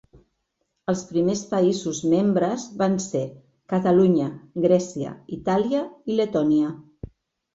[0.93, 3.21] Els primers països membres van ser
[3.73, 4.25] Catalunya,
[4.63, 6.73] Grècia, Itàlia i Letònia